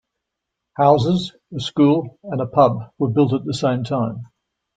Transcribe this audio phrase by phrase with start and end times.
[0.77, 4.25] Houses, a school and a pub were built at the same time.